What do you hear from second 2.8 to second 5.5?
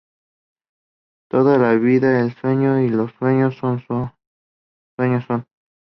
los sueños, sueños son